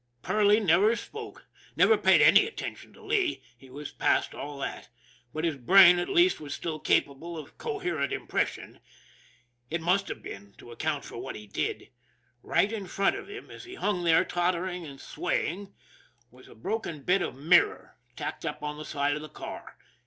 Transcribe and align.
Perley 0.23 0.59
never 0.59 0.95
spoke, 0.95 1.45
never 1.75 1.95
paid 1.95 2.23
any 2.23 2.47
attention 2.47 2.91
to 2.93 3.03
Lee 3.05 3.43
he 3.55 3.69
was 3.69 3.91
past 3.91 4.33
all 4.33 4.57
that 4.57 4.89
but 5.31 5.43
his 5.43 5.57
brain, 5.57 5.99
at 5.99 6.09
least, 6.09 6.39
was 6.39 6.55
still 6.55 6.79
capable 6.79 7.37
of 7.37 7.59
coherent 7.59 8.11
impression. 8.11 8.79
It 9.69 9.79
must 9.79 10.07
have 10.07 10.23
been 10.23 10.53
to 10.57 10.71
account 10.71 11.05
for 11.05 11.19
what 11.19 11.35
he 11.35 11.45
did. 11.45 11.91
Right 12.41 12.73
in 12.73 12.87
front 12.87 13.15
of 13.15 13.27
him, 13.29 13.51
as 13.51 13.65
he 13.65 13.75
hung 13.75 14.03
there 14.03 14.25
tottering 14.25 14.87
and 14.87 14.99
swaying, 14.99 15.71
was 16.31 16.47
a 16.47 16.55
broken 16.55 17.03
bit 17.03 17.19
254 17.19 17.25
ON 17.27 17.29
THE 17.29 17.37
IRON 17.37 17.59
AT 17.59 17.59
BIG 17.59 17.61
CLOUD 17.61 17.85
of 17.85 17.85
mirror 18.25 18.31
tacked 18.31 18.43
up 18.47 18.63
on 18.63 18.77
the 18.79 18.85
side 18.85 19.15
of 19.15 19.21
the 19.21 19.29
car. 19.29 19.77